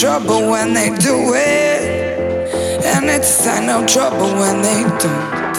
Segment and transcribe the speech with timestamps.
[0.00, 5.56] trouble when they do it, and it's a sign of trouble when they don't.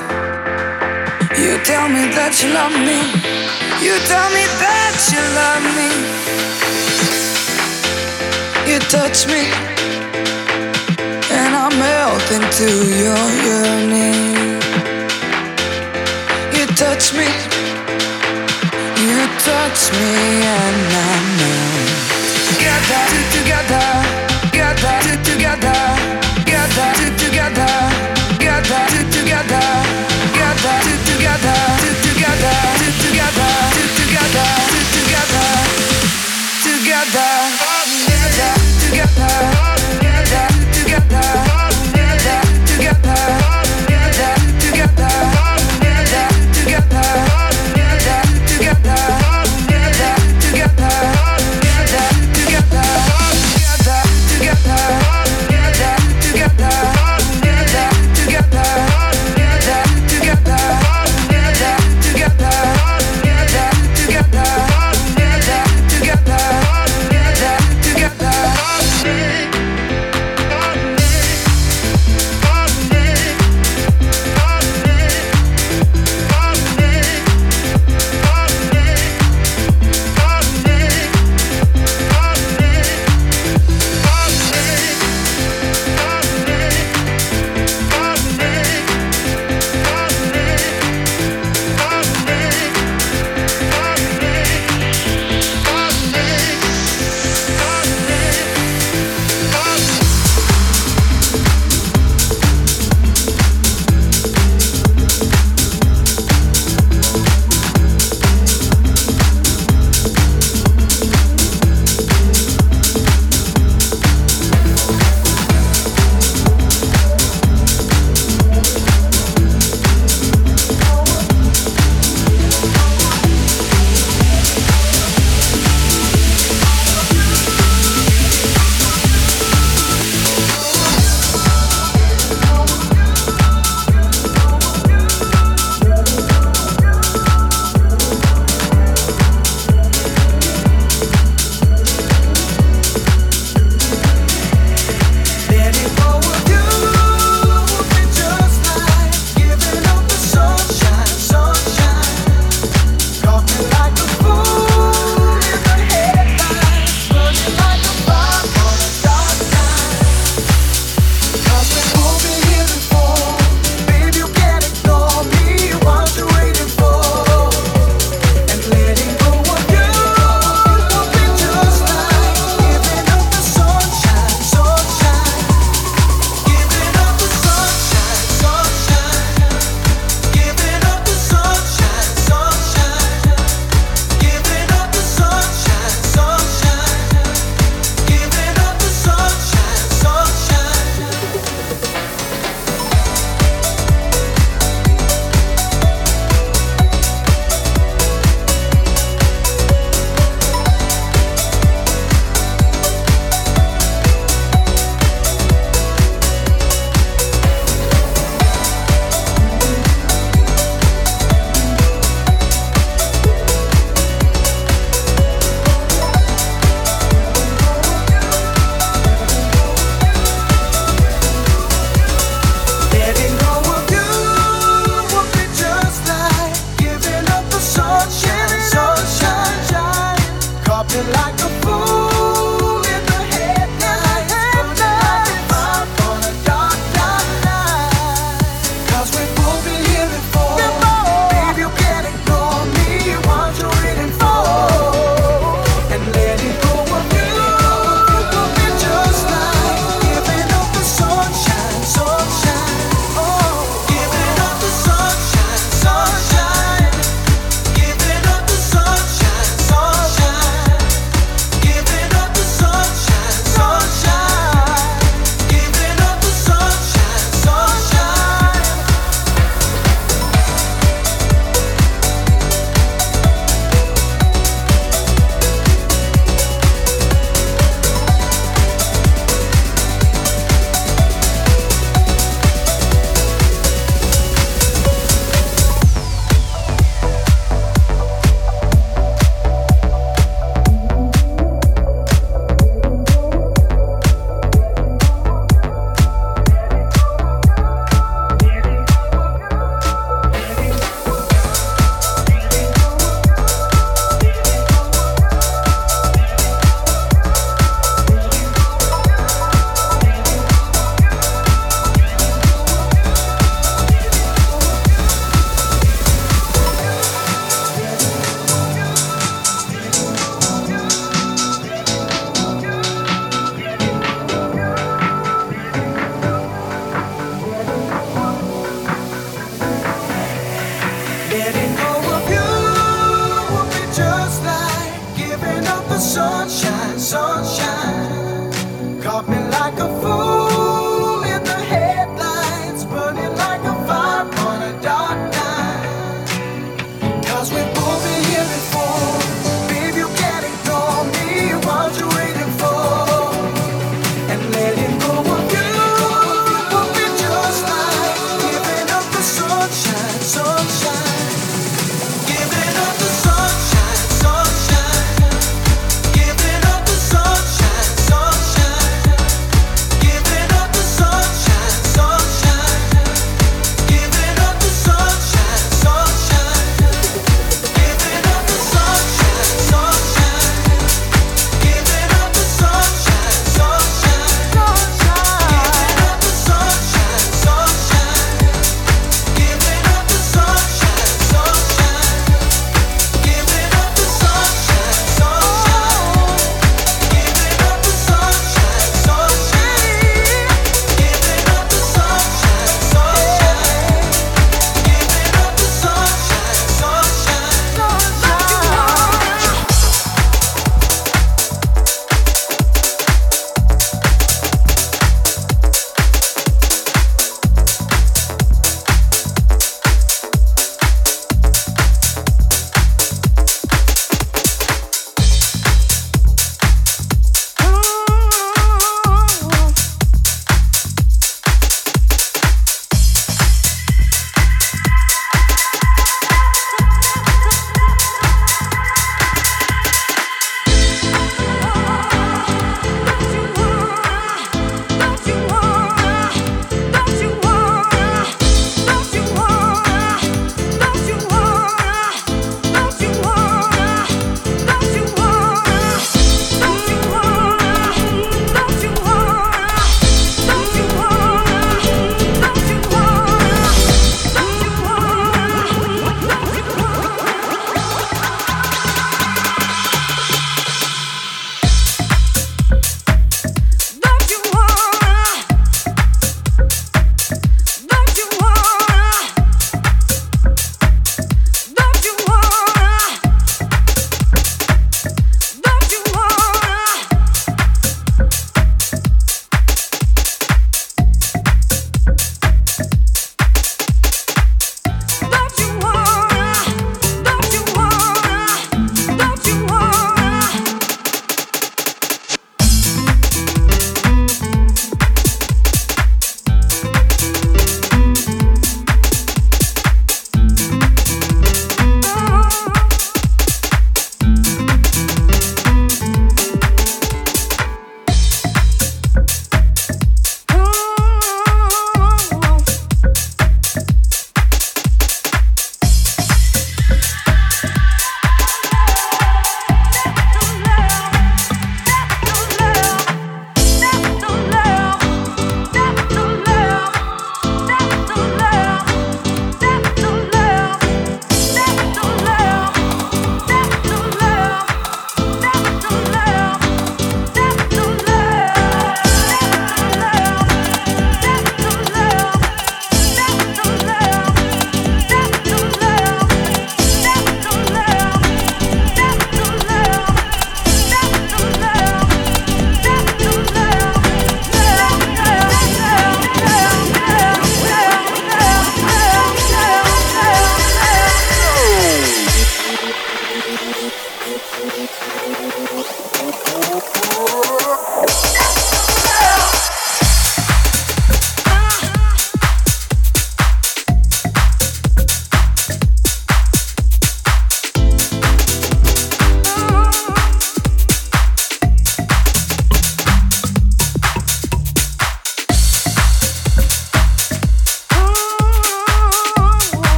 [1.39, 2.99] You tell me that you love me,
[3.85, 5.89] you tell me that you love me,
[8.71, 9.74] you touch me.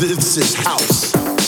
[0.00, 1.39] This is house.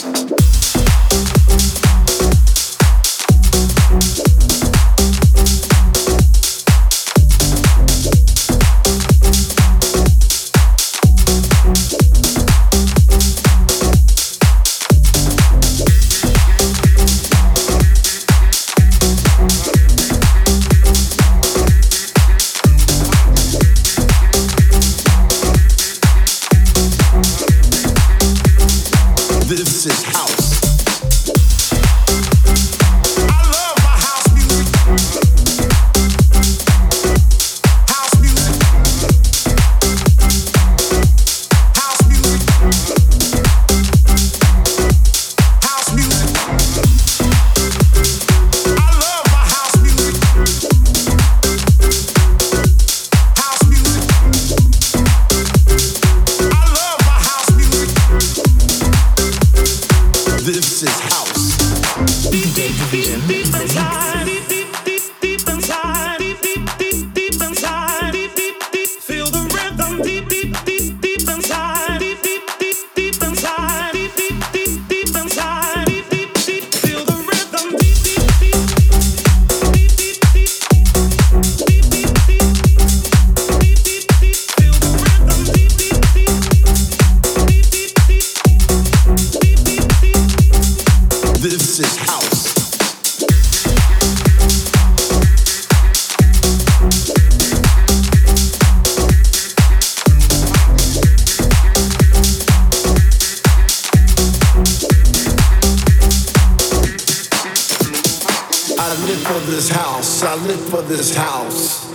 [109.07, 110.23] live for this house.
[110.23, 111.91] I live for this house.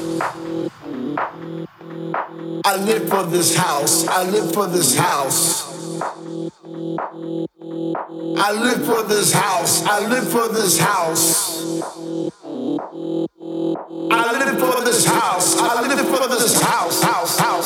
[2.65, 4.07] I live for this house.
[4.07, 6.01] I live for this house.
[8.39, 9.85] I live for this house.
[9.87, 11.81] I live for this house.
[14.11, 15.57] I live for this house.
[15.59, 17.01] I live for this house.
[17.01, 17.39] House.
[17.39, 17.56] House.